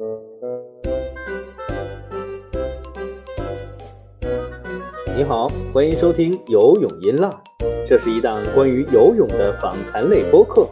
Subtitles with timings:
[0.00, 0.04] 你
[5.24, 7.30] 好，欢迎收听游泳音浪，
[7.86, 10.70] 这是一档关于游泳的访谈类播客，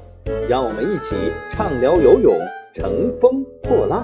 [0.49, 1.14] 让我们一起
[1.51, 2.38] 畅聊游泳，
[2.72, 4.03] 乘风破浪。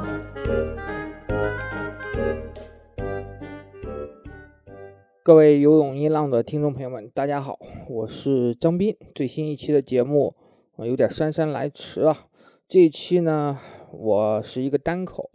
[5.23, 8.95] 各位游泳音浪的听众朋友们，大家好，我是张斌。
[9.15, 10.35] 最新一期的节目
[10.77, 12.27] 啊，有点姗姗来迟啊。
[12.69, 13.59] 这一期呢，
[13.99, 15.29] 我是一个单口，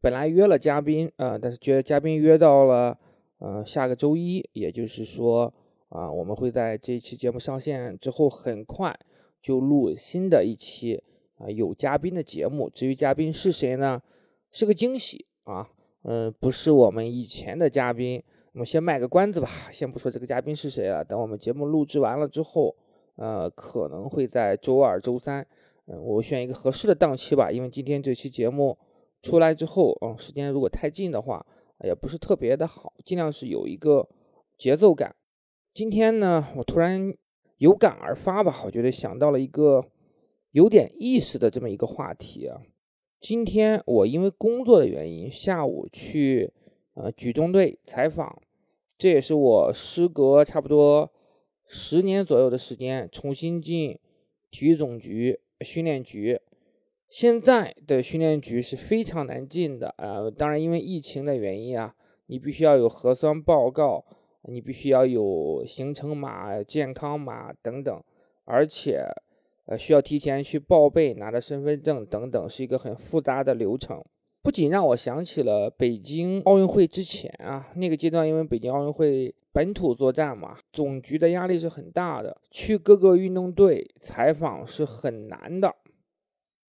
[0.00, 2.98] 本来约了嘉宾啊，但是觉得嘉宾约到了。
[3.38, 5.52] 呃，下个周一，也就是说，
[5.90, 8.96] 啊，我们会在这期节目上线之后，很快
[9.42, 11.02] 就录新的一期
[11.36, 12.70] 啊有嘉宾的节目。
[12.70, 14.00] 至于嘉宾是谁呢？
[14.50, 15.68] 是个惊喜啊，
[16.04, 18.22] 嗯，不是我们以前的嘉宾。
[18.52, 21.04] 我们先卖个关子吧，先不说这个嘉宾是谁了。
[21.04, 22.74] 等我们节目录制完了之后，
[23.16, 25.46] 呃，可能会在周二、周三，
[25.86, 27.50] 嗯，我选一个合适的档期吧。
[27.50, 28.78] 因为今天这期节目
[29.22, 31.44] 出来之后，嗯，时间如果太近的话。
[31.82, 34.08] 也不是特别的好，尽量是有一个
[34.56, 35.14] 节奏感。
[35.74, 37.12] 今天呢，我突然
[37.58, 39.84] 有感而发吧，我觉得想到了一个
[40.52, 42.62] 有点意思的这么一个话题啊。
[43.20, 46.50] 今天我因为工作的原因，下午去
[46.94, 48.40] 呃举重队采访，
[48.96, 51.12] 这也是我时隔差不多
[51.66, 53.98] 十年左右的时间重新进
[54.50, 56.40] 体育总局训练局。
[57.08, 61.94] 现在的训练局是非常难进的啊，当然因为疫情的原因啊，
[62.26, 64.04] 你必须要有核酸报告，
[64.48, 68.02] 你必须要有行程码、健康码等等，
[68.44, 69.04] 而且
[69.66, 74.02] 呃需要提前去报备，拿着身份证等等，是一个很复杂的流程。
[74.42, 85.72] 不仅让我想起了北京奥运会之前啊，那个阶段因为北京奥运会本土作战嘛，总局的压力是很大的，去各个运动队采访是很难的。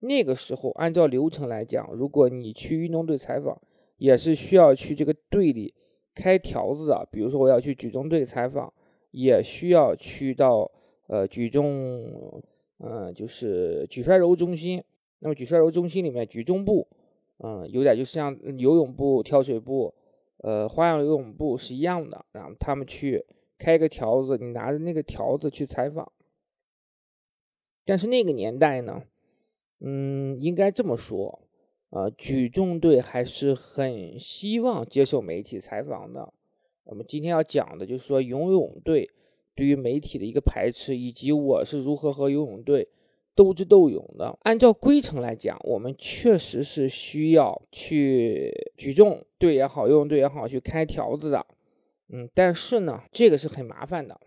[0.01, 3.59] 那个时候，按照流程来讲，如果你去运动队采访，
[3.97, 5.73] 也是需要去这个队里
[6.13, 7.07] 开条子的。
[7.11, 8.71] 比如说，我要去举重队采访，
[9.09, 10.69] 也需要去到
[11.07, 12.43] 呃举重，
[12.77, 14.83] 嗯，就是举摔柔中心。
[15.19, 16.87] 那么举摔柔中心里面，举重部，
[17.39, 19.91] 嗯，有点就像游泳部、跳水部、
[20.45, 22.23] 呃花样游泳部是一样的。
[22.33, 23.25] 然后他们去
[23.57, 26.11] 开个条子，你拿着那个条子去采访。
[27.83, 29.01] 但是那个年代呢？
[29.79, 31.41] 嗯，应该这么说，
[31.89, 36.33] 呃，举重队还是很希望接受媒体采访的。
[36.85, 39.09] 我们今天要讲的就是说游泳队
[39.53, 42.87] 对于媒体的一个排斥，以及我是如何和游泳队
[43.35, 44.37] 斗智斗勇的。
[44.43, 51.45] 按照规程来讲，我们确实是需要去举重队也好，游泳队也好，去开条子的。
[52.09, 54.19] 嗯，但是呢，这个是很麻烦的。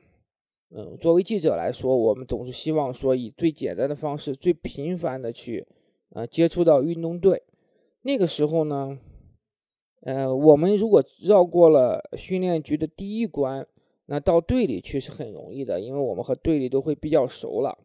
[0.70, 5.66] 嗯，作为记者来说，我们总是希望说以最简单的方式、最频繁的去，
[6.10, 7.42] 呃，接触到运动队。
[8.02, 8.98] 那个时候呢，
[10.02, 13.66] 呃，我们如果绕过了训练局的第一关，
[14.06, 17.78] 那到队里去是很容易的，因为我们和队里都会比较熟了。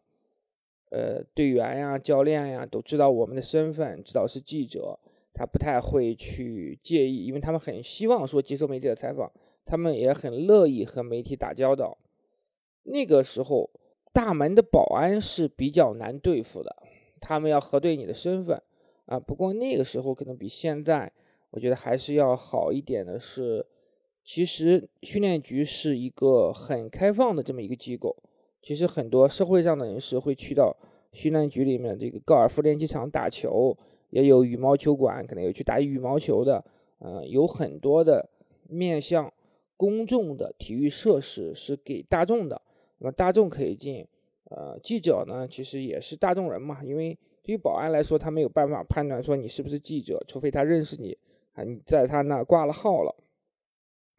[0.94, 4.96] 呃，队员呀、教练呀都知道我们的身份，知道是记者，
[5.32, 9.28] 他不太会去介意，因为他们很希望说接受媒体的采访，
[9.64, 11.98] 他们也很乐意和媒体打交道。
[12.84, 13.68] 那个时候，
[14.12, 16.76] 大门的保安是比较难对付的，
[17.20, 18.62] 他们要核对你的身份
[19.06, 19.18] 啊。
[19.18, 21.10] 不过那个时候可能比现在，
[21.50, 23.66] 我觉得还是要好一点的是，
[24.22, 28.16] 其实训练局是一个很开放的这么一个机构。
[28.64, 30.74] 其实很多社会上的人士会去到
[31.12, 33.76] 训练局里面这个高尔夫练习场打球，
[34.08, 36.64] 也有羽毛球馆，可能有去打羽毛球的，
[36.98, 38.26] 呃，有很多的
[38.66, 39.30] 面向
[39.76, 42.62] 公众的体育设施是给大众的。
[43.00, 44.06] 那么大众可以进，
[44.44, 46.82] 呃，记者呢，其实也是大众人嘛。
[46.82, 51.14] 因为对于保安来说，他没有办法判断说你是不是记者，除非他认识你
[51.52, 53.14] 啊，你在他那挂了号了。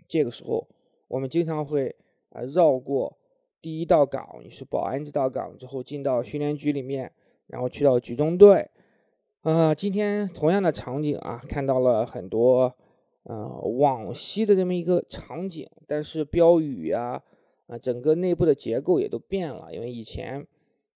[0.07, 0.67] 这个时候，
[1.07, 1.95] 我们经常会
[2.29, 3.17] 啊绕过
[3.65, 7.11] 第一道岗，你是保安这道岗之后，进到训练局里面，
[7.47, 8.69] 然后去到举重队。
[9.41, 12.71] 啊，今天同样的场景啊，看到了很多
[13.23, 17.19] 呃往昔的这么一个场景，但是标语呀。
[17.65, 20.45] 啊，整个内部的结构也都变了，因为以前，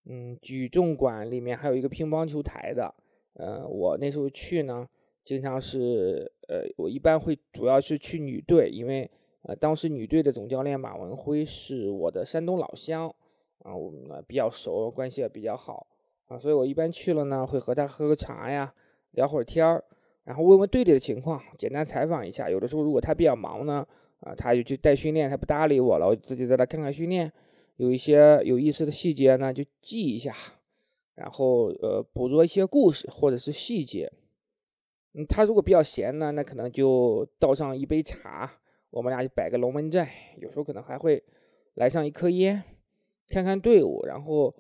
[0.06, 2.94] 嗯，举重馆里面还有一个乒乓球台的，
[3.34, 4.88] 呃，我那时候去呢，
[5.24, 9.10] 经常是，呃，我一般会主要是去女队，因为，
[9.44, 13.14] 呃，当时女队的总教练马文辉是我的山东老乡，
[13.64, 15.88] 啊，我们比较熟，关系也比较好，
[16.28, 18.74] 啊，所以我一般去了呢，会和他喝个茶呀，
[19.12, 19.84] 聊会儿天儿，
[20.24, 23.86] 然后问问队里的情况，简单采访一下，有的时候如果他比较忙呢。
[24.22, 27.32] 啊，他就去带训练，他不搭理我了，我自己在那看看训练，
[27.78, 30.36] 有一些有意思的细节呢，就记一下，
[31.16, 34.12] 然后呃，捕捉一些故事或者是细节。
[35.14, 38.60] 嗯，他如果比较闲呢，那可能就倒上一杯茶，
[38.92, 40.08] 我们俩就摆个龙门阵，
[40.38, 41.24] 有时候可能还会
[41.76, 42.64] 来上一颗烟，
[43.28, 44.06] 看看队伍。
[44.06, 44.54] 然后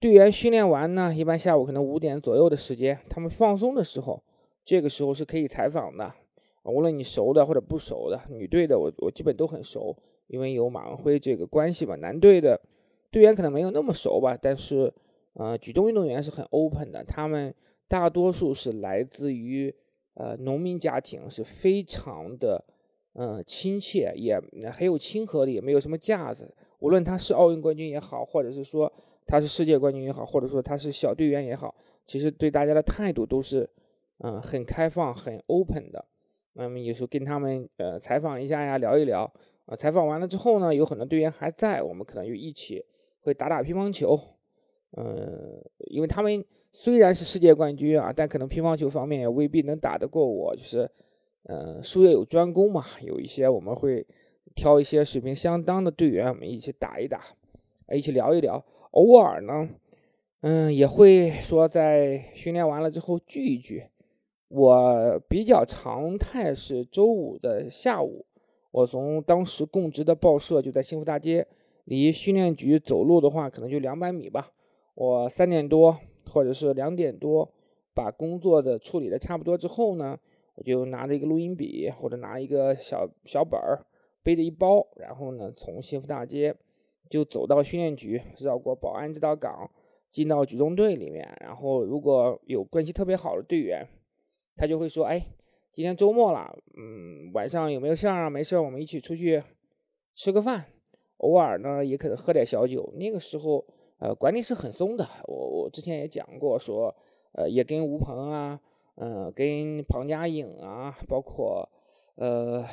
[0.00, 4.22] 队员训练完呢，一般下午可能五点左右的时间，他们放松的时候，
[4.64, 6.12] 这个时候是可以采访的。
[6.64, 9.96] 无论你熟的或者不熟的，女队的我我基本都很熟，
[10.28, 11.94] 因为有马文辉这个关系吧。
[11.96, 12.60] 男队的
[13.10, 14.92] 队员可能没有那么熟吧，但是
[15.34, 17.54] 呃，举重运动员是很 open 的，他们
[17.86, 19.74] 大多数是来自于。
[20.16, 22.64] 呃，农民家庭是非常的，
[23.14, 24.40] 嗯，亲切，也
[24.72, 26.52] 很有亲和力，没有什么架子。
[26.80, 28.92] 无论他是奥运冠军也好，或者是说
[29.26, 31.74] 他是世界冠军也好，或者说他是小队员也好，
[32.06, 33.68] 其实对大家的态度都是，
[34.18, 36.04] 嗯，很开放、很 open 的。
[36.54, 39.30] 那么有时候跟他们呃采访一下呀，聊一聊。
[39.66, 42.84] 啊，采访完了之后呢，有很多队员还在，我们可能就一起
[43.20, 44.18] 会打打乒乓球。
[44.96, 46.44] 嗯，因为他们。
[46.76, 50.56] 虽然是世界冠军啊，但可能乒乓球方面也未必能打得过我。
[50.56, 50.90] 就是，
[51.44, 54.06] 嗯，术业有专攻嘛，有一些我们会
[54.54, 57.20] 挑一些水平相当的队员，我们一起打一打，
[57.92, 58.64] 一起聊一聊。
[58.92, 59.68] 偶尔呢，
[60.40, 63.84] 嗯，也会说在训练完了之后聚一聚。
[64.48, 68.24] 我比较常态是周五的下午，
[68.70, 71.46] 我从当时供职的报社就在幸福大街，
[71.84, 74.50] 离训练局走路的话可能就两百米吧。
[74.94, 75.98] 我三点多。
[76.26, 77.48] 或者是两点多，
[77.94, 80.18] 把工作的处理的差不多之后呢，
[80.54, 83.84] 我就拿着一个录音笔或者拿一个小小本儿，
[84.22, 86.54] 背着一包，然后呢，从幸福大街
[87.08, 89.70] 就走到训练局，绕过保安指导岗，
[90.12, 91.36] 进到举重队里面。
[91.40, 93.86] 然后如果有关系特别好的队员，
[94.56, 95.26] 他就会说：“哎，
[95.72, 98.30] 今天周末了，嗯，晚上有没有事儿啊？
[98.30, 99.42] 没事儿，我们一起出去
[100.14, 100.66] 吃个饭。
[101.18, 102.92] 偶尔呢，也可能喝点小酒。
[102.96, 103.64] 那个时候。”
[104.00, 105.08] 呃，管理是很松的。
[105.24, 106.94] 我我之前也讲过，说，
[107.32, 108.60] 呃，也跟吴鹏啊，
[108.96, 111.68] 嗯，跟庞佳颖啊，包括，
[112.16, 112.64] 呃，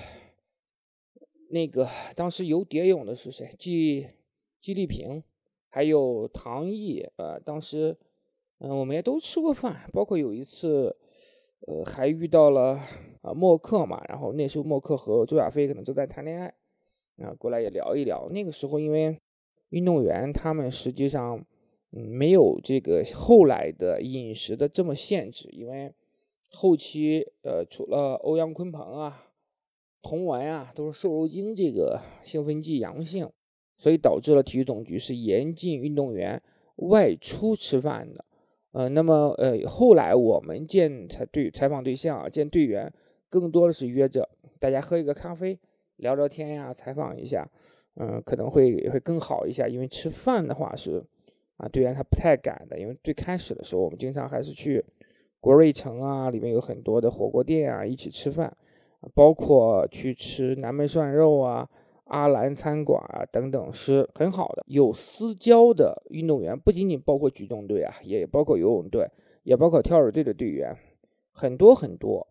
[1.49, 3.53] 那个当时游蝶泳的是谁？
[3.57, 4.07] 季
[4.59, 5.23] 季丽萍，
[5.69, 7.97] 还有唐毅，呃，当时，
[8.59, 9.89] 嗯，我们也都吃过饭。
[9.91, 10.95] 包括有一次，
[11.67, 12.79] 呃，还遇到了
[13.21, 14.03] 啊默克嘛。
[14.07, 16.53] 然后那时候默克和周亚飞可能都在谈恋爱，
[17.23, 18.29] 啊，过来也聊一聊。
[18.29, 19.19] 那个时候因为。
[19.71, 21.41] 运动员他们实际上，
[21.91, 25.89] 嗯，没有这个后来的饮食的这么限制，因为
[26.51, 29.27] 后期呃，除了欧阳坤鹏啊、
[30.01, 33.29] 童文啊，都是瘦肉精这个兴奋剂阳性，
[33.77, 36.41] 所以导致了体育总局是严禁运动员
[36.75, 38.25] 外出吃饭的。
[38.71, 42.91] 呃，那么呃，后来我们见采对采访对象啊，见队员，
[43.29, 45.59] 更多的是约着大家喝一个咖啡，
[45.97, 47.49] 聊聊天呀，采访一下。
[47.95, 51.03] 嗯，可能会会更好一下，因为吃饭的话是，
[51.57, 54.81] 啊，队员他不太敢的，因为最开始的时候我们经常还是去
[55.41, 58.55] 国瑞城啊，里面有很多的火锅店啊，一起吃饭，
[59.13, 61.67] 包括去吃南门涮肉啊、
[62.05, 64.63] 阿兰餐馆啊等等，是很好的。
[64.67, 69.09] 有私交的运动员不仅仅包括举重队啊，也包括游泳队，
[69.43, 70.73] 也包括跳水队的队员，
[71.31, 72.25] 很多很多。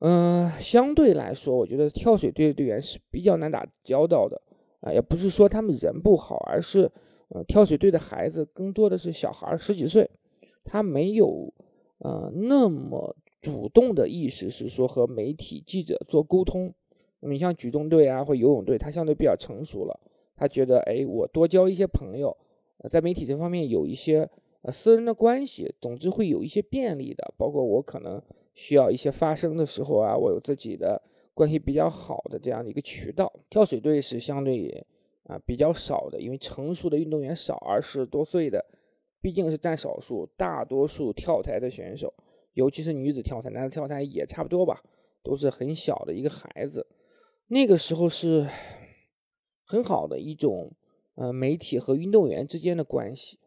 [0.00, 4.42] 嗯，相对来说，我觉得跳水队的队员是比较难打交道的。
[4.80, 6.90] 啊，也不是说他们人不好，而是，
[7.28, 10.08] 呃，跳水队的孩子更多的是小孩十几岁，
[10.62, 11.52] 他没有，
[11.98, 16.72] 呃，那么主动的意识是说和媒体记者做沟通。
[17.20, 20.00] 那么你像举重队啊或游泳队，他相对比较成熟了，
[20.36, 22.36] 他觉得，哎，我多交一些朋友，
[22.90, 24.28] 在媒体这方面有一些
[24.62, 28.20] 呃私人的关系，总之会有一些便利的，包括我可能
[28.54, 31.02] 需要一些发声的时候啊，我有自己的。
[31.36, 34.82] 关系比较好的这样的一个渠道，跳水队是相对
[35.24, 38.64] 啊比较少的，因为成熟的运动员少，二十多岁的
[39.20, 42.12] 毕竟是占少数，大多数跳台的选手，
[42.52, 44.82] 尤其是女子跳台，男子跳台也差不多吧，
[45.22, 46.86] 都是很小的一个孩子。
[47.48, 48.48] 那个时候是
[49.64, 50.72] 很好的一种
[51.14, 53.38] 呃媒体和运动员之间的关系，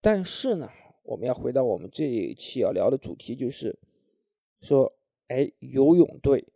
[0.00, 0.70] 但是呢，
[1.02, 3.78] 我们要回到我们这一期要聊的主题，就是
[4.60, 4.92] 说，
[5.28, 6.46] 哎，游泳队。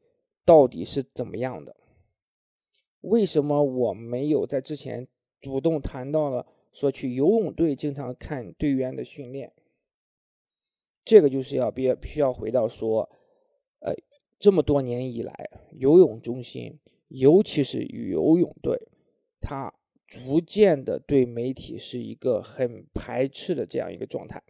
[0.45, 1.77] 到底是怎么样的？
[3.03, 5.07] 为什么我没有在之前
[5.43, 9.53] 主动谈到了说去游泳队经常看队员的训练？
[11.05, 13.09] 这个就是要必必须要回到说，
[13.81, 13.95] 呃，
[14.39, 18.89] 这么多年以来，游泳中心，尤其是游泳队，
[19.41, 19.73] 他
[20.07, 24.43] 逐渐的对媒体是一个很排斥的这样一个状态，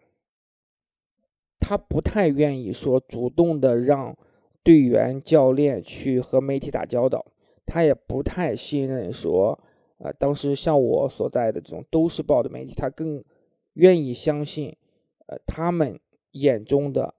[1.58, 4.16] 他不太愿意说主动的让。
[4.64, 7.24] 队员、教练去和媒体打交道，
[7.64, 9.58] 他也不太信任说，
[9.98, 13.22] 呃，当时像我所在的这种都市报的媒体，他更
[13.74, 14.76] 愿意相信，
[15.26, 15.98] 呃，他们
[16.32, 17.14] 眼中的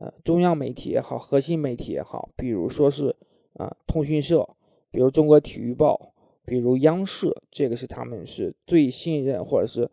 [0.00, 3.14] 呃中央媒体也好，核心媒体也好，比如说是
[3.54, 4.48] 啊通讯社，
[4.90, 6.12] 比如中国体育报，
[6.44, 9.88] 比如央视，这个是他们是最信任或者是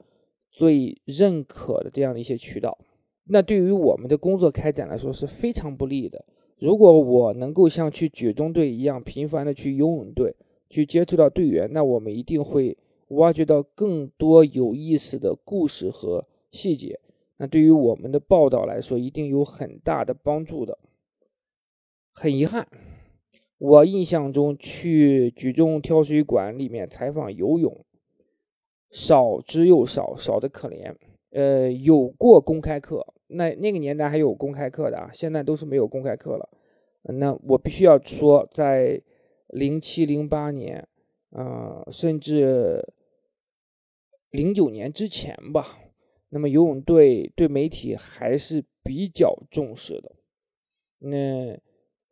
[0.49, 2.77] 最认可的这样的一些渠道。
[3.25, 6.25] 那对于我们的工作开展来说是非常不利的。
[6.57, 10.35] 如果我能够像去举重队一样频繁的去游泳队
[10.71, 12.77] 去接触到队员，那我们一定会
[13.09, 16.99] 挖掘到更多有意思的故事和细节。
[17.37, 20.79] 那对于我们的报道来说，一定有很大的帮助的。
[22.13, 22.67] 很遗憾，
[23.57, 27.85] 我印象中去举重跳水馆里面采访游泳
[28.89, 30.95] 少之又少，少的可怜。
[31.31, 33.05] 呃，有过公开课。
[33.27, 36.49] 那那个年代还有公开课的啊，现在都是没有公开课了。
[37.03, 39.01] 那我必须要说，在
[39.51, 40.87] 零七零八年，
[41.29, 42.93] 呃，甚至
[44.31, 45.77] 零九年之前吧，
[46.29, 50.11] 那么游泳队对媒体还是比较重视的。
[50.99, 51.59] 那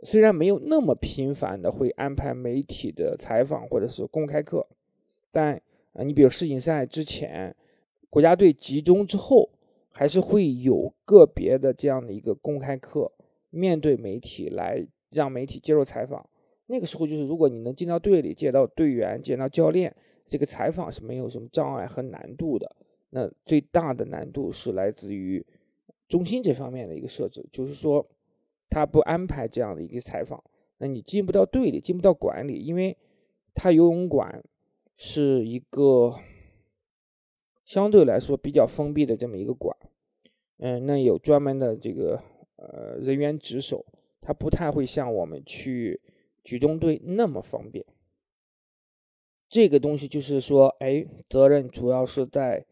[0.03, 4.67] 虽然没有那么频繁的会安排媒体的采访或者是公开课，
[5.31, 5.55] 但
[5.93, 7.55] 啊，你比如世锦赛之前，
[8.10, 9.50] 国家队集中之后。
[9.91, 13.12] 还是会有个别的这样的一个公开课，
[13.50, 16.29] 面对媒体来让媒体接受采访。
[16.69, 19.93] 那个时候就是，如果你能进到队里，见到队员，见到教练，
[20.25, 22.75] 这个采访是没有什么障碍和难度的。
[23.09, 25.45] 那最大的难度是来自于
[26.07, 28.05] 中心这方面的一个设置，就是说
[28.69, 30.43] 他不安排这样的一个采访，
[30.77, 32.95] 那你进不到队里，进不到馆里，因为
[33.53, 34.43] 他游泳馆
[34.95, 36.15] 是一个。
[37.65, 39.77] 相对来说比较封闭的这么一个馆，
[40.57, 42.19] 嗯，那有专门的这个
[42.55, 43.85] 呃人员值守，
[44.19, 46.01] 它不太会像我们去
[46.43, 47.86] 举重队那么方便。
[49.50, 52.65] 这个东西就是说，哎，责任主要是在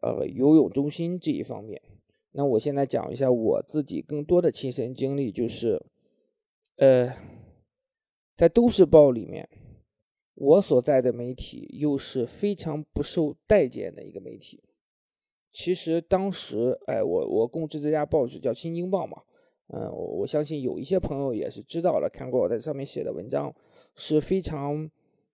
[0.00, 1.80] 呃游泳中心这一方面。
[2.32, 5.84] 那我现在讲一下我自己更多的亲身经历，就是
[6.76, 7.14] 呃
[8.36, 9.48] 在都市报里面。
[10.34, 14.62] 我所在的媒体又是非常不受待见的一个媒体。
[15.52, 19.22] 其实当时，哎，我我供职这家报纸叫《新京报》嘛，
[19.68, 23.54] 嗯，我我相信有一些朋友也是知道了，看过我在上面写的文章，
[23.94, 24.90] 是非常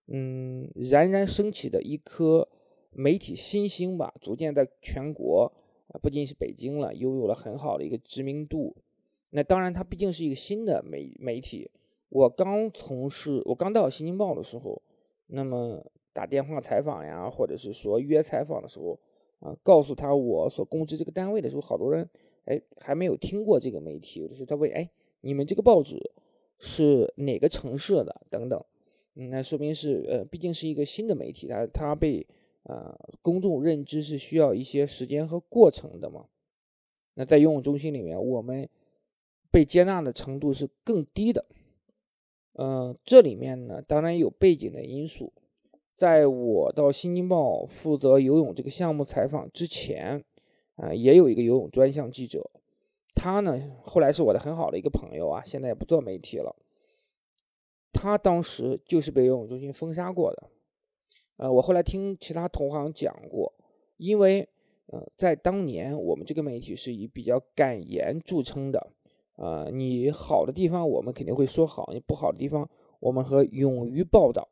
[0.07, 2.47] 嗯冉冉升起的一颗
[2.91, 5.51] 媒体新星吧，逐渐在全国
[5.87, 8.75] 啊，不仅是北京了，拥有了很好的一个知名度。
[9.31, 11.69] 那当然，它毕竟是一个新的媒媒体。
[12.09, 14.81] 我刚从事，我刚到《新京报》的时候。
[15.31, 18.99] 那么打电话采访呀，或者是说约采访的时候，
[19.41, 22.09] 啊，告诉他我所供职这个单位的时候，好多人
[22.45, 24.89] 哎还没有听过这个媒体，就是他问哎
[25.21, 26.11] 你们这个报纸
[26.57, 28.63] 是哪个城市的等等，
[29.15, 32.25] 嗯，那说明是呃毕竟是一个新的媒体，它它被
[32.63, 36.25] 呃公众认知是需要一些时间和过程的嘛。
[37.15, 38.69] 那在游泳中心里面，我们
[39.51, 41.45] 被接纳的程度是更低的。
[42.53, 45.33] 嗯，这里面呢，当然有背景的因素。
[45.95, 50.23] 在我到《新京报》负责游泳这个项目采访之前，
[50.81, 52.49] 啊，也有一个游泳专项记者，
[53.15, 56.55] 他呢后来是我的很好的一个朋友啊，现在也不做媒体了。
[57.91, 60.49] 他当时就是被游泳中心封杀过的。
[61.37, 63.53] 呃，我后来听其他同行讲过，
[63.97, 64.47] 因为
[64.87, 68.91] 呃，在当年我们这个媒体是以比较敢言著称的。
[69.35, 72.69] 啊，你好的地方我们肯定会说好，你不好的地方
[72.99, 74.47] 我们和勇于报道。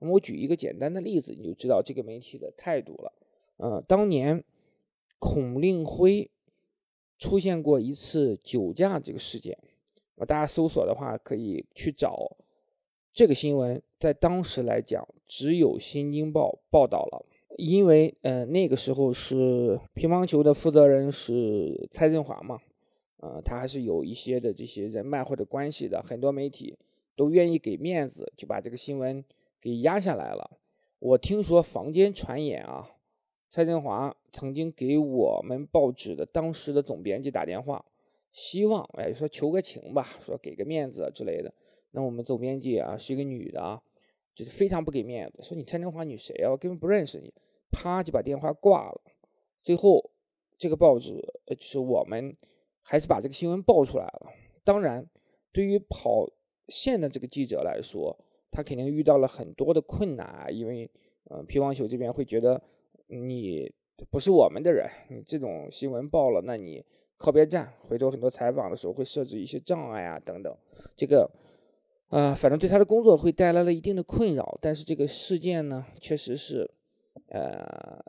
[0.00, 3.12] 那么我举一个简单的例子，你就知道这个媒体的态度了。
[3.58, 4.42] 呃，当年
[5.22, 6.28] 孔令辉
[7.16, 9.56] 出现过一次酒驾这个事件，
[10.16, 12.36] 啊，大家搜索的话可以去找
[13.12, 17.24] 这个新闻，在当时来讲只有《新京报》报道了，
[17.56, 22.58] 因为呃那个时候是乒乓球的负责人是蔡振华嘛。
[23.18, 26.76] 呃，他还是有一些的这些人脉或者关系的，很多媒体
[27.14, 29.24] 都愿意给面子，就把这个新闻
[29.60, 30.58] 给压下来了。
[30.98, 32.91] 我听说坊间传言啊，
[33.52, 37.84] 蔡振华曾经给我们报纸的当时的总编辑打电话，
[38.32, 41.52] 希望哎说求个情吧，说给个面子之类的。
[41.90, 43.78] 那我们总编辑啊是一个女的啊，
[44.34, 47.30] 就是非常不给面子，说你蔡振华你谁啊，我根本不认识你，
[47.70, 49.02] 啪就把电话挂了。
[49.62, 50.10] 最后
[50.56, 52.34] 这个报纸就是我们。
[52.84, 54.32] 还是把这个新闻爆出来了。
[54.64, 55.08] 当然，
[55.52, 56.28] 对于跑
[56.66, 58.18] 线的这个记者来说，
[58.50, 60.50] 他肯定遇到了很多的困难啊。
[60.50, 60.90] 因为，
[61.30, 62.60] 呃，乒乓球这边会觉得
[63.12, 63.70] 你
[64.10, 66.82] 不是我们的人，你这种新闻报了，那你
[67.18, 67.72] 靠边站。
[67.80, 70.56] 回头很多采访的时候会设置一些障碍啊，等等。
[70.96, 71.30] 这个，
[72.08, 74.58] 呃，反正对他的工作会带来了一定的困扰。
[74.62, 76.68] 但是这个事件呢，确实是，
[77.28, 78.02] 呃，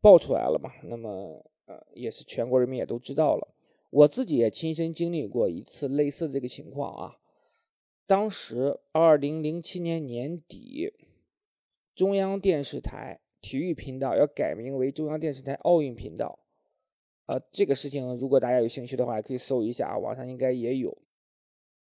[0.00, 0.70] 爆出来了嘛。
[0.84, 3.54] 那么，呃，也是全国人民也都知道了。
[3.90, 7.16] 我自己也亲身经历过一次类似这个情况啊。
[8.06, 10.92] 当时二零零七年年底，
[11.94, 16.38] 中央电视台体育频道要改名为中央电视台奥运频道。
[17.26, 20.96] 呃，这个事情如果大家有兴趣的话，可以搜一下啊，网上应该也有。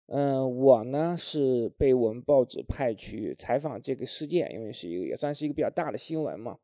[0.06, 6.58] 嗯，我呢是被我们报纸派去采访这个事件，因为是一个也算是一个比较大的新闻嘛。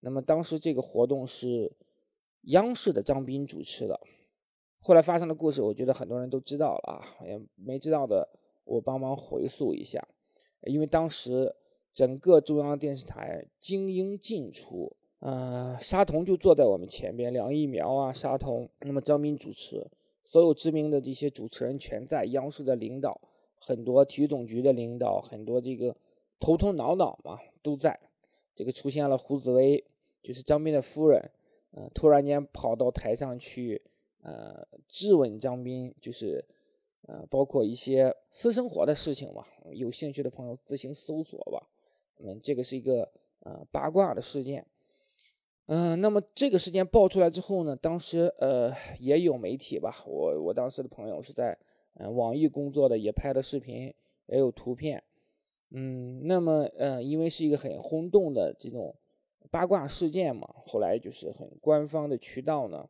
[0.00, 1.72] 那么当时这个活动是
[2.42, 4.00] 央视的张斌主持的。
[4.80, 8.28] 后来发生的故事，我觉得很多人都知道了啊，也没知道的。
[8.64, 10.06] 我帮忙回溯一下，
[10.62, 11.54] 因为当时
[11.92, 19.86] 整个中央电视台精英进出，呃，沙童就坐在我们前边，梁一苗啊，沙童，那么张斌主持，
[20.24, 23.20] 所有知名的这些主持人全在，央视的领导，
[23.58, 25.94] 很多体育总局的领导，很多这个
[26.40, 28.00] 头头脑脑嘛都在，
[28.54, 29.84] 这个出现了胡紫薇，
[30.22, 31.30] 就是张斌的夫人，
[31.72, 33.82] 呃，突然间跑到台上去，
[34.22, 36.44] 呃，质问张斌，就是。
[37.08, 41.68] 呃，包括一些私生活的事情嘛，有兴趣的朋友自行搜索吧。
[42.18, 44.66] 嗯，这个是一个呃八卦的事件。
[45.66, 51.56] 嗯，那么这个事件爆出来之后呢，当时呃也有媒体吧，我我当时的朋友是在
[51.94, 53.94] 嗯网易工作的，也拍了视频，
[54.26, 55.02] 也有图片。
[55.70, 58.94] 嗯，那么呃因为是一个很轰动的这种
[59.50, 62.88] 八卦事件嘛，后来就是很官方的渠道呢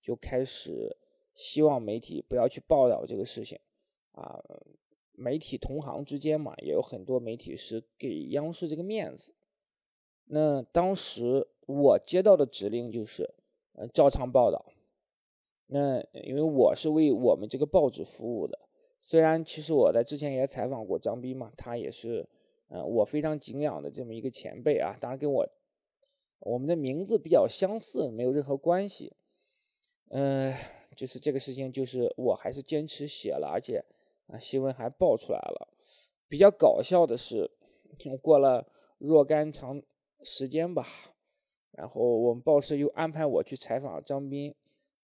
[0.00, 0.96] 就开始。
[1.34, 3.58] 希望媒体不要去报道这个事情，
[4.12, 4.38] 啊，
[5.14, 9.34] 媒体同行之间嘛，也有很多媒体是给央视这个面子。
[10.26, 13.28] 那当时我接到的指令就是，
[13.74, 14.64] 呃，照常报道。
[15.66, 18.58] 那因为我是为我们这个报纸服务的，
[19.00, 22.28] 虽然其实我在之前也采访过张斌嘛，他也是，
[22.68, 25.48] 呃，我非常敬仰的这么一个前辈啊，当然跟我
[26.40, 29.12] 我们的名字比较相似，没有任何关系，
[30.08, 30.54] 嗯。
[30.94, 33.82] 就是这个事情，就是我还是坚持写了，而且
[34.32, 35.68] 啊，新闻还爆出来了。
[36.28, 37.50] 比较搞笑的是，
[38.22, 38.66] 过了
[38.96, 39.80] 若干长
[40.22, 40.86] 时间吧，
[41.72, 44.54] 然后我们报社又安排我去采访张斌，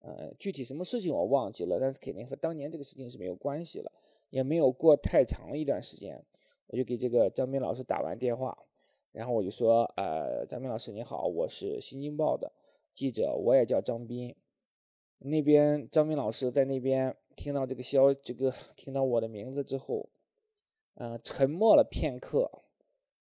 [0.01, 3.93] 呃，具体什么事情我忘记了，但是肯定和当年这个事情是没有关系了，
[4.31, 6.25] 也没有过太长一段时间，
[6.69, 8.57] 我就给这个张斌老师打完电话，
[9.12, 12.51] 然后我就说，呃，张斌老师你好，我是新京报的
[12.95, 14.35] 记者，我也叫张斌。
[15.19, 20.09] 那边张斌老师在那边听到这个消，这个听到我的名字之后，
[20.94, 22.51] 嗯，沉默了片刻，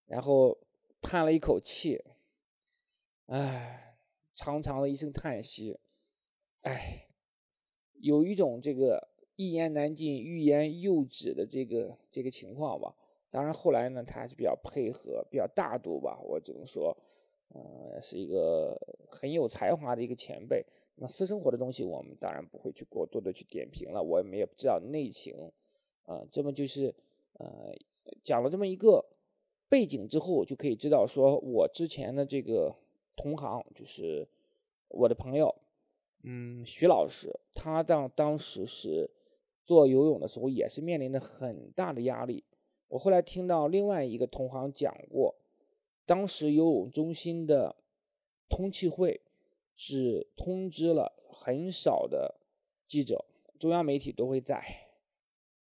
[0.08, 0.58] 然后
[1.03, 2.03] 叹了一口气，
[3.27, 3.95] 唉，
[4.34, 5.77] 长长的一声叹息，
[6.62, 7.08] 唉，
[7.93, 12.95] 有一种这个一言难尽、欲言又止的这个这个情况吧。
[13.30, 16.19] 当然后来呢，他还是比较配合、比较大度吧。
[16.23, 16.97] 我只能说，
[17.53, 18.75] 嗯，是一个
[19.12, 20.65] 很有才华的一个前辈。
[20.99, 24.01] 那私生活的东西，我们当然不会去过多的去点评了。
[24.01, 25.36] 我们也不知道内情，
[26.05, 26.91] 啊，这么就是
[27.33, 27.71] 呃
[28.23, 29.05] 讲了这么一个
[29.69, 32.75] 背景之后，就可以知道说我之前的这个
[33.15, 34.27] 同行，就是
[34.88, 35.53] 我的朋友，
[36.23, 39.07] 嗯，徐老师，他当当时是
[39.67, 42.43] 做游泳的时候，也是面临的很大的压力。
[42.88, 45.36] 我后来听到另外一个同行讲过，
[46.07, 47.75] 当时游泳中心的
[48.49, 49.21] 通气会。
[49.78, 52.34] 只通知了很少的
[52.88, 53.24] 记者，
[53.60, 54.60] 中央媒体都会在，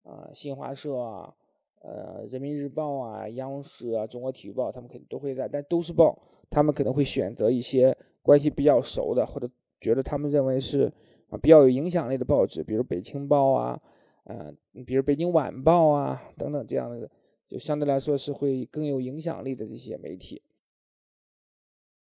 [0.05, 1.37] 啊，新华社啊，
[1.83, 9.47] 呃，人民日报啊，央视啊，中国体育报，他们肯定都会在，但都是报，他们可能会选择一些关系比较熟的，或者
[9.83, 10.91] 觉得他们认为是
[11.29, 13.79] 啊比较有影响力的报纸，比如北青报啊，
[14.25, 17.11] 嗯，比如北京晚报啊等等这样的，
[17.47, 20.41] 就相对来说是会更有影响力的这些媒体。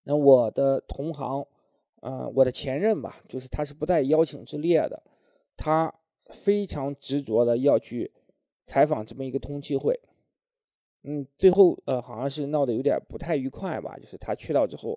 [0.05, 1.47] 那我的同行。
[2.09, 5.03] 嗯，我的前任吧，就是他是不带邀请之列的，
[5.57, 5.93] 他
[6.27, 8.13] 非常执着的要去
[8.65, 9.99] 采访这么一个通气会，
[11.03, 14.97] 嗯，最后呃好像是闹得有点不太愉快吧，就是他去到之后，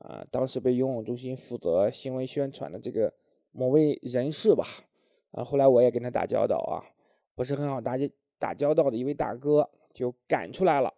[0.00, 3.12] 啊，当时被游泳中心负责新闻宣传的这个
[3.52, 4.64] 某位人士吧，
[5.30, 6.82] 啊，后来我也跟他打交道啊，
[7.36, 7.96] 不是很好打
[8.36, 10.92] 打交道的一位大哥就赶出来了，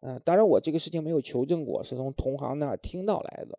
[0.00, 3.56] 嗯，当然我这个事情没有求证过，是从同行那儿听到来的。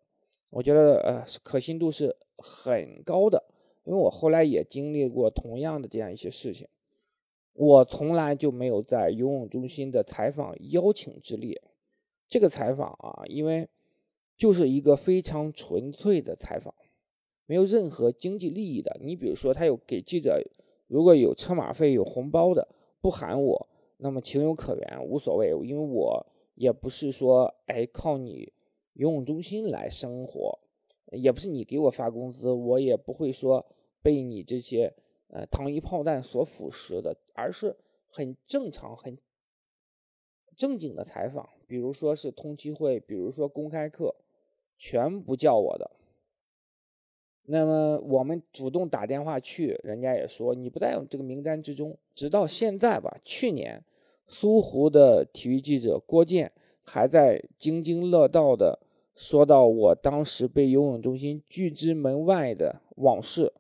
[0.49, 3.43] 我觉得呃可信度是很高的，
[3.83, 6.67] 因为我后来也经历过同样的这样一些事情，
[7.53, 11.61] 我从来就没有在游泳中心的采访邀请之列。
[12.29, 13.67] 这个采访啊，因为
[14.37, 16.73] 就是一个非常纯粹的采访，
[17.45, 18.97] 没有任何经济利益的。
[19.01, 20.41] 你比如说，他有给记者
[20.87, 22.67] 如果有车马费、有红包的，
[23.01, 28.53] 不喊我，那么情有可原，无所谓，因为我也不是说哎靠你。
[28.97, 30.57] 游泳中心来生活，
[31.11, 33.63] 也不是你给我发工资，我也不会说
[34.01, 34.91] 被你这些
[35.27, 39.15] 呃糖衣炮弹所腐蚀的，而是很正常、很
[40.55, 44.15] 正经的采访，比如说是通气会，比如说公开课，
[44.77, 45.91] 全不叫我的。
[47.49, 51.97] 那么我们主动打电话去，人家也说你不在这个名单之中。
[52.15, 53.85] 直到现在吧，去年
[54.27, 56.51] 苏湖的体育记者郭健
[56.83, 58.79] 还在津津乐道的
[59.17, 63.51] 说到我当时被游泳中心拒之门外的往事。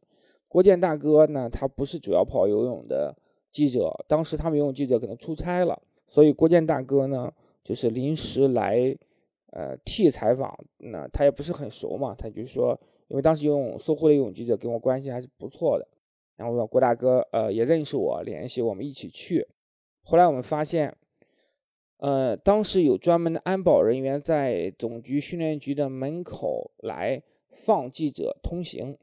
[0.47, 3.13] 郭健大哥呢，他不是主要跑游泳的
[3.51, 8.95] 记者，当时他们游泳记者可能出差了，所以郭健大哥呢就是临时来
[9.51, 10.55] 呃替采访。
[10.77, 12.79] 那他也不是很熟嘛，他就说。
[13.09, 15.87] 因为当时游泳搜狐的游泳记者跟我关系还是不错的，
[16.35, 19.47] 然后我郭大哥呃也认识我，联系我们一起去。
[20.03, 20.93] 后来我们发现，
[21.97, 28.97] 呃，当时有专门的安保人员在总局训练局的门口来放记者通行，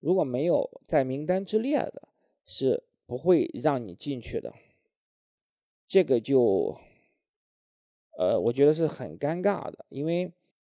[0.00, 2.08] 如果没有在名单之列的，
[2.44, 4.54] 是不会让你进去的。
[5.88, 6.76] 这个就，
[8.18, 10.32] 呃，我觉得是很尴尬的，因为。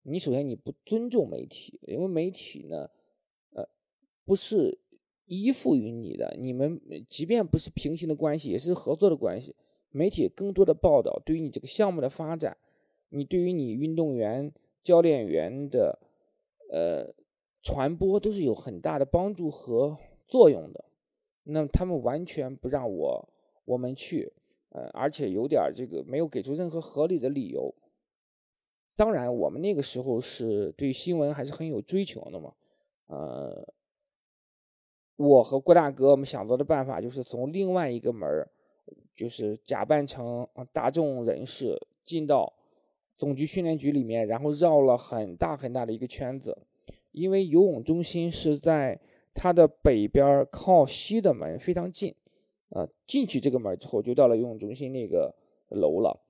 [0.08, 2.88] 你首先你不尊重媒体，因为媒体呢，
[3.54, 3.68] 呃，
[4.24, 4.78] 不是
[5.24, 9.56] 依附于你的，你们即便不是平行的关系，也是合作的关系。
[9.96, 12.56] 媒体更多的报道对于你这个项目的发展，
[13.08, 15.98] 你对于你运动员、教练员的
[16.70, 17.14] 呃
[17.62, 19.96] 传播都是有很大的帮助和
[20.28, 20.84] 作用的。
[21.44, 23.28] 那他们完全不让我
[23.64, 24.32] 我们去，
[24.70, 27.74] 呃，而且有点这个没有给出任何合理的理由。
[28.96, 32.52] 当然，我们那个时候是对新闻还是很有追求的嘛。
[33.06, 33.66] 呃，
[35.16, 38.50] 我和郭大哥我们想到的办法就是从另外一个门儿，
[39.16, 41.74] 就是假扮成大众人士
[42.04, 42.52] 进到
[43.16, 46.56] 总局训练局里面，然后绕了很大很大的一个圈子。
[47.12, 49.00] 因为游泳中心是在
[49.32, 52.14] 它的北边靠西的门非常近，
[52.68, 55.34] 呃，进去这个门之后就到了游泳中心那个
[55.70, 56.20] 楼了。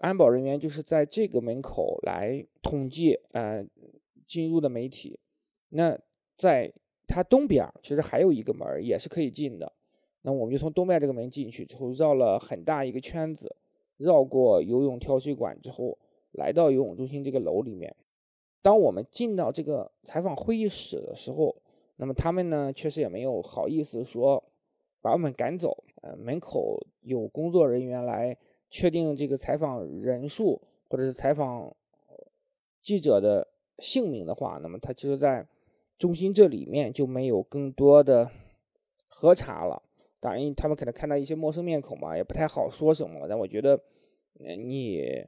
[0.00, 3.64] 安保人员就是在这个门口来统计，呃，
[4.26, 5.16] 进入的媒体。
[5.68, 5.96] 那
[6.36, 6.72] 在
[7.06, 9.72] 它东边其实还有一个门也是可以进的。
[10.26, 13.54] 那我们就从东面这个门进去之后，绕了很大一个圈子，
[13.98, 15.96] 绕过游泳跳水馆之后，
[16.32, 17.94] 来到游泳中心这个楼里面。
[18.60, 21.54] 当我们进到这个采访会议室的时候，
[21.96, 24.42] 那么他们呢确实也没有好意思说
[25.00, 25.84] 把我们赶走。
[26.02, 28.36] 呃，门口有工作人员来。
[28.70, 31.72] 确定这个采访人数或者是采访
[32.82, 33.46] 记者的
[33.78, 35.46] 姓名的话，那么他其实在
[35.96, 38.28] 中心这里面就没有更多的
[39.06, 39.80] 核查了。
[40.24, 43.26] 当然，他们可能看到一些陌生面孔嘛，也不太好说什么。
[43.28, 43.78] 但我觉得，
[44.38, 45.22] 你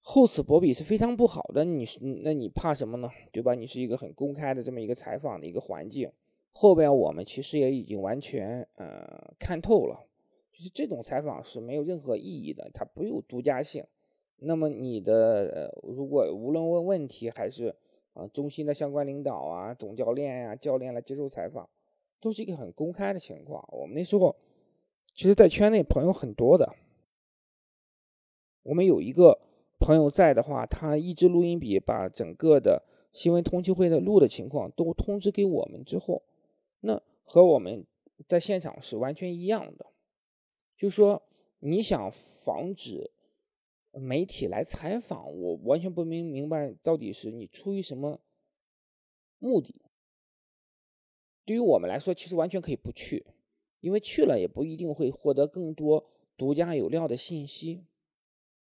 [0.00, 1.62] 厚此薄彼是非常不好的。
[1.62, 3.10] 你是那你怕什么呢？
[3.30, 3.52] 对吧？
[3.52, 6.10] 你是一个很公开的这么一个采访的一个环境。
[6.52, 10.02] 后边我们其实也已经完全呃看透了。
[10.50, 13.84] 就是这种采访是没有任何意义的，它不有独家性。
[14.38, 17.76] 那么你的呃，如果无论问问题还是
[18.14, 21.68] 啊，中心的相关领导啊、总教练呀、教练来接受采访，
[22.20, 23.66] 都是一个很公开的情况。
[23.72, 24.36] 我们那时候
[25.14, 26.74] 其实，在圈内朋友很多的。
[28.62, 29.40] 我们有一个
[29.78, 36.22] 朋友在的话，他一支录音笔把整个的新闻通气会的录的情况都通知给我们之后，
[36.80, 37.86] 那和我们
[38.28, 39.86] 在现场是完全一样的。
[40.76, 41.22] 就说
[41.60, 43.10] 你想防止
[43.92, 48.20] 媒体来采访，我完全不明明白到底是你出于什么
[49.38, 49.74] 目的。
[51.48, 53.24] 对于我们来说，其实完全可以不去，
[53.80, 56.04] 因为去了也不一定会获得更多
[56.36, 57.86] 独家有料的信息，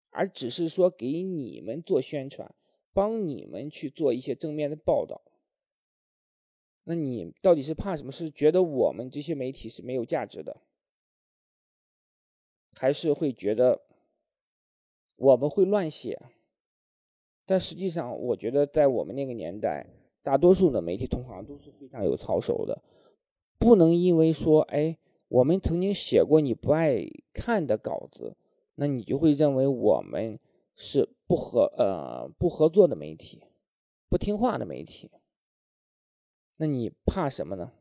[0.10, 2.52] 而只是说给你们做宣传，
[2.92, 5.22] 帮你们去做一些正面的报道。
[6.86, 8.12] 那你到底是怕什么？
[8.12, 10.58] 是觉得我们这些媒体是没有价值的？
[12.74, 13.84] 还是会觉得
[15.18, 16.20] 我们会乱写，
[17.46, 19.86] 但实际上，我觉得在我们那个年代，
[20.24, 22.82] 大多数的媒体同行都是非常有操守的，
[23.58, 28.36] 不能因为说，哎，我们曾经写过你不爱看的稿子，
[28.76, 30.40] 那你就会认为我们
[30.76, 33.44] 是不合呃不合作的媒体，
[34.10, 35.12] 不听话的媒体。
[36.58, 37.72] 那你怕什么呢？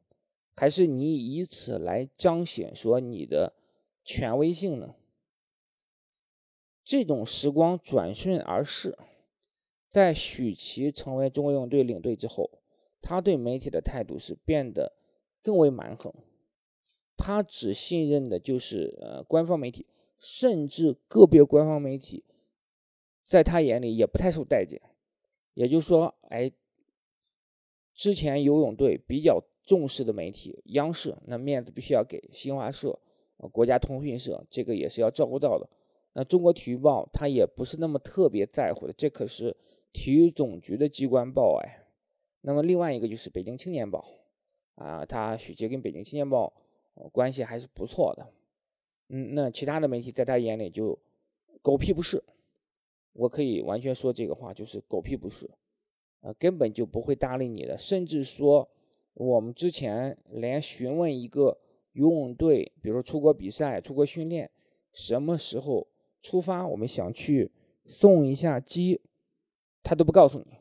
[0.56, 3.54] 还是你以此来彰显说你的？
[4.02, 4.94] 权威性呢？
[6.82, 8.98] 这种时光转瞬而逝，
[9.90, 12.48] 在许琪成为中国游泳队领队之后，
[13.02, 14.92] 他对媒体的态度是变得
[15.42, 16.14] 更为蛮横。
[17.16, 19.86] 他只信任的就是呃官方媒体，
[20.20, 22.24] 甚至个别官方媒体，
[23.26, 24.80] 在他眼里也不太受待见。
[25.54, 26.50] 也就是说，哎，
[27.92, 32.96] 之前游泳队比较重视的媒体，央视那面子必须要给，新华社、
[33.50, 35.68] 国家通讯社这个也是要照顾到的。
[36.12, 39.54] 那中国体育报他也不是那么特别在乎的，这可是
[39.92, 41.86] 体育总局的机关报哎。
[42.42, 44.04] 那么另外一个就是北京青年报，
[44.76, 46.52] 啊，他许杰跟北京青年报
[47.12, 48.26] 关系还是不错的。
[49.08, 50.98] 嗯，那其他的媒体在他眼里就
[51.60, 52.22] 狗屁不是，
[53.12, 55.50] 我可以完全说这个话，就是狗屁不是，
[56.20, 58.68] 啊，根本就不会搭理你的，甚至说
[59.14, 61.58] 我们之前连询问一个
[61.92, 64.50] 游泳队，比如说出国比赛、出国训练，
[64.92, 65.86] 什么时候。
[66.22, 67.50] 出发，我们想去
[67.86, 69.00] 送一下机，
[69.82, 70.58] 他都不告诉你，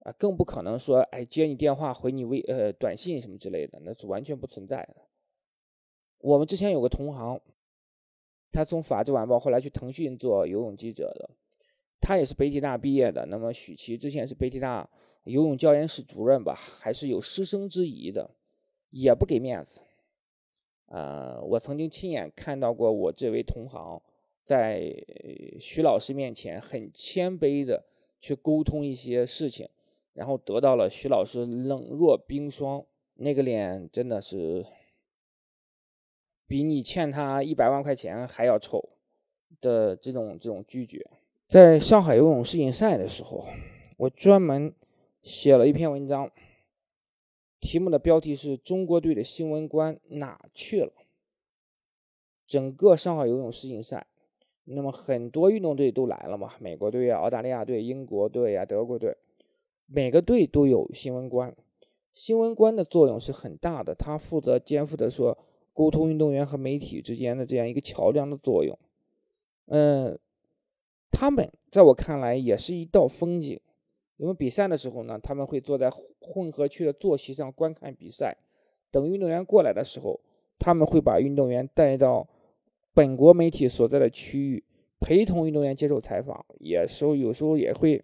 [0.00, 4.96] 啊，更不可能说，哎，接你电话、回你微呃短信什么之类的，那是完全不存在的。
[6.18, 7.40] 我们之前有个同行，
[8.52, 11.30] 他从法制晚报后来去腾讯做游泳记者的，
[12.00, 13.26] 他也是北体大毕业的。
[13.26, 14.88] 那么许其之前是北体大
[15.24, 18.30] 游泳教研室主任吧，还是有师生之谊的，
[18.90, 19.82] 也不给面子。
[20.86, 24.02] 呃，我曾经亲眼看到过我这位同行。
[24.44, 24.94] 在
[25.58, 27.84] 徐老师面前很谦卑的
[28.20, 29.68] 去沟通一些事情，
[30.14, 34.66] 然后得到了徐老师冷若冰霜，那个脸真的是
[36.46, 38.88] 比你欠他一百万块钱还要臭
[39.60, 41.04] 的这种这种拒绝。
[41.46, 43.46] 在上海游泳世锦赛的时候，
[43.96, 44.74] 我专门
[45.22, 46.30] 写了一篇文章，
[47.60, 50.92] 题目的标题是中国队的新闻官哪去了？
[52.46, 54.06] 整个上海游泳世锦赛。
[54.68, 59.16] 那么很多运动队都来了嘛，美国队啊、澳大利亚队、英国队啊、德国队，
[59.86, 61.54] 每个队都有新闻官。
[62.12, 65.38] 新闻官的作用是很大的，他负责肩负的说
[65.72, 68.76] 沟通运动员和媒体之间的这样一个桥梁的作用。
[69.66, 70.18] 嗯，
[71.12, 73.60] 他们在我看来也是一道风景，
[74.16, 75.88] 因为比赛的时候呢，他们会坐在
[76.20, 78.36] 混合区的坐席上观看比赛，
[78.90, 80.18] 等运动员过来的时候，
[80.58, 82.26] 他们会把运动员带到。
[82.96, 84.64] 本国媒体所在的区域
[85.00, 88.02] 陪同运动员接受采访，也时候有时候也会，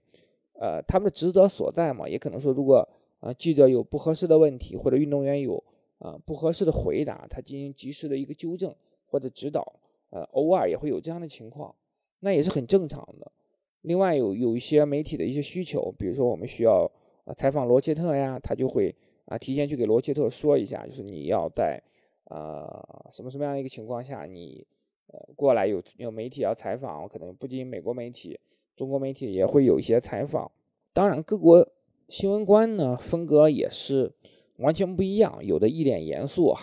[0.52, 2.86] 呃，他们的职责所在嘛，也可能说，如果
[3.20, 5.56] 啊记者有不合适的问题，或者运动员有
[5.96, 8.74] 啊不合适的回答，他进行及时的一个纠正
[9.06, 11.74] 或者指导，呃，偶尔也会有这样的情况，
[12.20, 13.32] 那也是很正常的。
[13.80, 16.84] 另外有有一些媒体的一些需求，比如说我们需要
[17.24, 21.82] 啊采访罗切特呀，他就会啊提前去给罗切特说一下，就是你要在
[22.26, 22.68] 呃
[23.10, 24.66] 什么什么样的一个情况下你。
[25.08, 28.38] 呃，过来有有媒体要采访，可能不仅美国媒体，
[28.74, 30.50] 中国媒体也会有一些采访。
[30.94, 31.68] 当然，各国
[32.08, 34.10] 新闻官呢风格也是
[34.56, 36.60] 完全不一样，有的一脸严肃啊。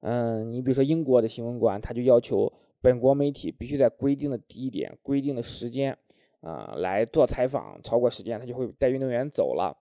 [0.00, 5.96] 嗯，你比如说英国的新闻官，他就要求本国媒体必须在规定的地点、规定的时间
[6.40, 9.76] 啊来做采访，超过时间他就会带运动员走了。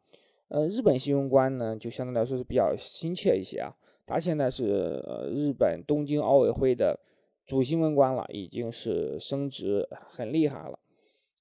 [0.49, 6.99] 呃，日本新闻官呢就相对来说是比较亲切一些啊，他现在是呃日本东京奥委会的。
[7.47, 10.77] 主新闻官了，已经是升职很厉害了。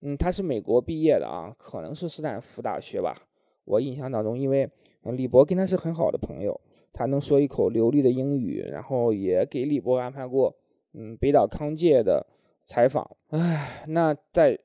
[0.02, 3.26] 嗯，他是美国毕业的啊，可能是斯坦福大学吧。
[3.64, 4.70] 我印象当中，因为
[5.02, 6.60] 李博跟他是很好的朋友，
[6.92, 10.54] 他能说一口流利的英语，然后也给李博安排过
[10.92, 12.24] 嗯北岛康介的
[12.66, 13.16] 采访。
[13.30, 14.56] 唉，那在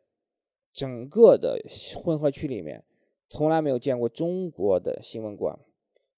[0.72, 1.60] 整个的
[1.96, 2.84] 混合区里面，
[3.30, 5.58] 从来没有见过中国的新闻官。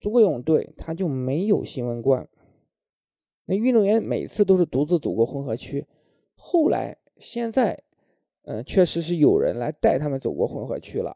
[0.02, 2.28] 中国游泳队他就没有新闻官。
[3.46, 5.86] 那运动员每次都是独自走过混合区，
[6.36, 7.84] 后来现在，
[8.44, 11.14] 嗯，确实是有人来带他们走过混合区了。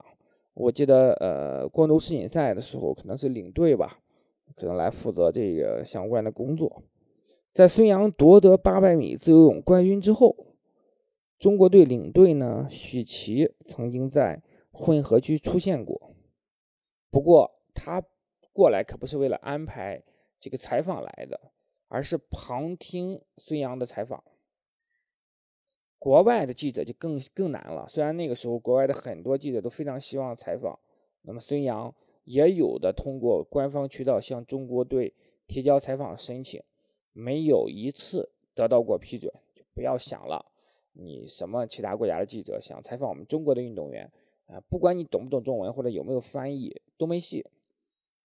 [0.54, 4.00] 我记得，呃，广州世锦赛的时候，可能是领队吧，
[4.56, 6.84] 可能来负责这个相关的工作。
[7.54, 10.36] 在孙杨夺得800米自由泳冠军之后，
[11.40, 16.12] 中国队领队呢许琪曾经在混合区出现过，
[17.10, 18.04] 不过他
[18.52, 20.04] 过来可不是为了安排
[20.40, 21.40] 这个采访来的。
[21.88, 24.24] 而是旁听孙杨的采访，
[25.98, 27.88] 国外的记者就更更难了。
[27.88, 30.78] 虽然那个时候国外的很多记者都非常希望采访，
[31.22, 31.94] 那么孙杨
[32.26, 35.14] 也有的通过官方渠道向中国队
[35.48, 36.62] 提交采访申请，
[37.14, 39.34] 没有一次得到过批准。
[39.56, 40.46] 就不要想了，
[40.94, 44.12] 你什么其他国家的记者想采访我们中国的运动员
[44.48, 47.46] 啊，不管你懂不懂中文或者有没有翻译都没戏。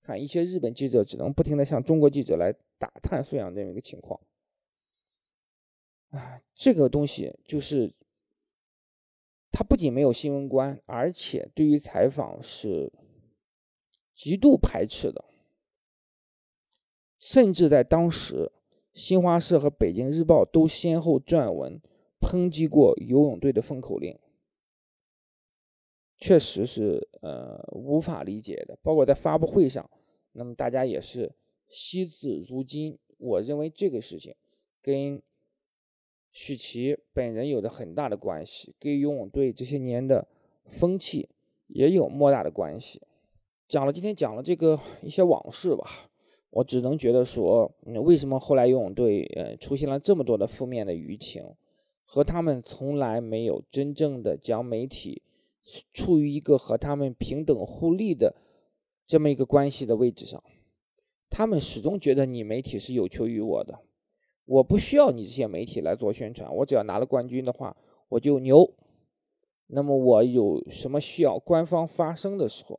[0.02, 2.54] 看一些日本记者只能不停的向中国记者来。
[2.82, 4.18] 打探孙杨这么一个情况，
[6.10, 7.94] 啊，这个东西就是
[9.52, 12.92] 他不仅没有新闻官，而且对于采访是
[14.12, 15.24] 极度排斥的，
[17.20, 18.50] 甚至在当时，
[18.92, 21.80] 新华社和北京日报都先后撰文
[22.20, 24.18] 抨击过游泳队的封口令，
[26.22, 28.78] 确实是呃无法理解的。
[28.80, 29.90] 包括在发布会上，
[30.34, 31.28] 那么大家也是
[31.66, 32.96] 惜字如金。
[33.18, 34.32] 我认为这个事情
[34.80, 35.20] 跟
[36.30, 40.24] 许琪本人有着很大的关系，跟游泳队这些年的
[40.66, 41.28] 风气
[41.66, 43.02] 也有莫大的关系。
[43.66, 46.08] 讲了今天讲了这个一些往事吧，
[46.50, 47.68] 我只能觉得说，
[48.04, 51.44] 为什么后来游泳队呃出现了这么多的负面的舆情，
[52.04, 55.22] 和他们从来没有真正的将媒体
[55.92, 58.34] 处于一个和他们平等互利的
[59.06, 60.42] 这么一个关系的位置上。
[61.30, 63.78] 他们始终觉得你媒体是有求于我的，
[64.44, 67.76] 我不需要你这些媒体来做宣传，我只要拿了冠军的话，
[68.08, 68.74] 我就牛。
[69.68, 72.78] 那么我有什么需要官方发声的时候，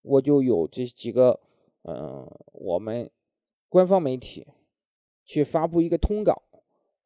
[0.00, 1.38] 我就有这几个，
[1.82, 3.10] 嗯，我们
[3.68, 4.46] 官方媒体
[5.26, 6.42] 去发布一个通稿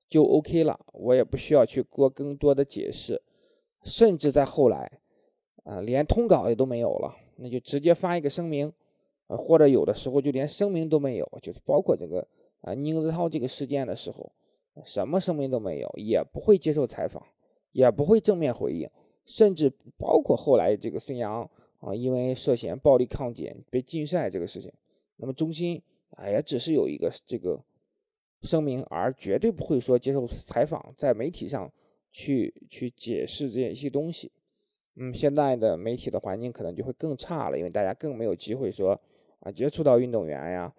[0.08, 3.20] 就 OK 了，我也不需要去过更多的解释，
[3.82, 5.00] 甚至在后来，
[5.64, 8.72] 啊，连通稿也都没有了，那就直接发一个声明。
[9.26, 12.28] 呃，或者有的时候就连声明都没有，就是包括这个
[12.60, 14.30] 啊宁泽涛这个事件的时候，
[14.84, 17.26] 什么声明都没有，也不会接受采访，
[17.72, 18.86] 也不会正面回应，
[19.24, 21.48] 甚至包括后来这个孙杨
[21.80, 24.70] 啊，因为涉嫌暴力抗检被禁赛这个事情，
[25.16, 27.58] 那么中心啊也只是有一个这个
[28.42, 31.72] 声明，而绝对不会说接受采访，在媒体上
[32.12, 34.30] 去去解释这些东西。
[34.96, 39.00] 嗯，现在的媒体的环境可能就会更差了，因为大家更没有机会说。
[39.40, 40.74] 啊，接触到运动员呀，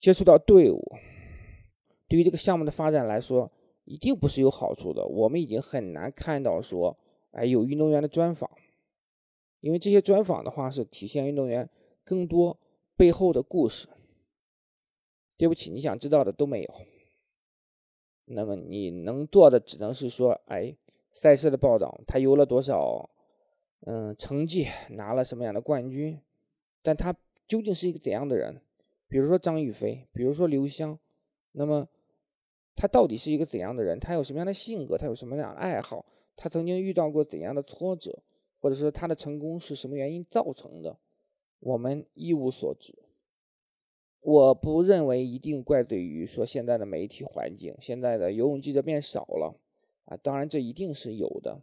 [0.00, 0.82] 接触到队伍，
[2.08, 3.48] 对于这个项目的发展来说，
[3.84, 5.06] 一定不是有好处的。
[5.06, 6.98] 我们已经很难看到说，
[7.30, 8.50] 哎，有运动员的专访，
[9.60, 11.70] 因为这些专访的话是体现运动员
[12.02, 12.58] 更多
[12.96, 13.86] 背后的故事。
[15.36, 16.74] 对不起，你想知道的都没有。
[18.24, 20.76] 那么你能做的只能是说，哎，
[21.12, 23.08] 赛事的报道，他游了多少，
[23.86, 26.20] 嗯，成绩，拿了什么样的冠军，
[26.82, 27.14] 但他。
[27.48, 28.60] 究竟是一个怎样的人？
[29.08, 30.96] 比如说张雨霏，比如说刘湘，
[31.50, 31.84] 那么
[32.76, 33.98] 他到底是一个怎样的人？
[33.98, 34.96] 他有什么样的性格？
[34.96, 36.06] 他有什么样的爱好？
[36.36, 38.22] 他曾经遇到过怎样的挫折？
[38.60, 40.96] 或者说他的成功是什么原因造成的？
[41.58, 42.96] 我们一无所知。
[44.20, 49.52] 我不认为一定怪罪于说现在的媒体环境，现在的游泳记者变少了
[50.10, 51.62] 啊，当然这一定是有的，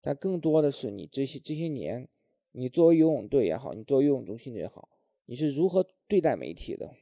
[0.00, 2.08] 但更多的是你这些这些年，
[2.52, 4.88] 你作为游泳队也好，你作为游泳中心也好。
[5.26, 6.94] 你是如何对待媒体的？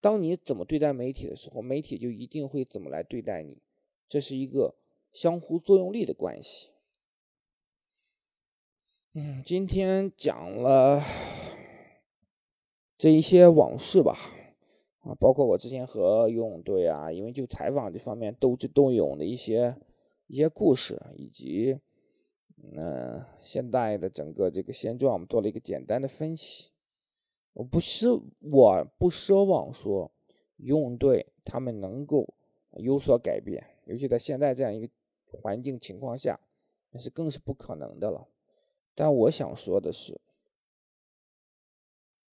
[0.00, 3.58] 当你怎么对待媒体的时候，媒体就一定会怎么来对待你。
[4.08, 4.76] 这是一个
[5.10, 6.70] 相互作用力的关系。
[9.14, 11.02] 嗯，今天讲了
[12.96, 14.16] 这一些往事吧，
[15.00, 19.74] 啊，包括我之前和游泳队啊，因为就采访这方面斗智斗勇的一些
[20.26, 21.78] 一些故事，以及
[22.74, 26.70] 嗯现在的整个这个现状，我们做了一个简单的分析。
[27.52, 28.08] 我不是，
[28.40, 30.12] 我不奢望说
[30.56, 32.34] 游泳队他们能够
[32.72, 34.92] 有所改变，尤其在现在这样一个
[35.32, 36.38] 环境情况下，
[36.90, 38.28] 那是更是不可能的了。
[38.94, 40.20] 但我想说的是，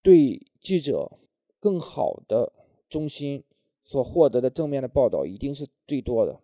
[0.01, 1.11] 对记者
[1.59, 2.51] 更好的
[2.89, 3.43] 中心
[3.81, 6.41] 所获得的正面的报道一定是最多的，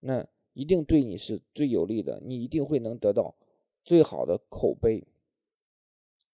[0.00, 3.34] 那一定对你是最有利的，你一定会能得到
[3.84, 5.06] 最好的口碑。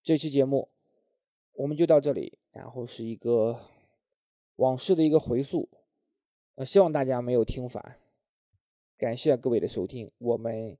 [0.03, 0.69] 这期节目。
[1.55, 3.61] 我们就到这里，然后是一个
[4.57, 5.69] 往事的一个回溯，
[6.55, 7.99] 呃，希望大家没有听烦，
[8.97, 10.79] 感谢各位的收听，我们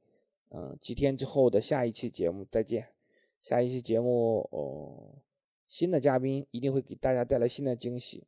[0.49, 2.95] 嗯几天之后的下一期节目再见，
[3.43, 5.19] 下一期节目哦，
[5.69, 8.25] 新的嘉宾一定会给大家带来新的惊喜，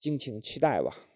[0.00, 1.11] 敬请期待吧。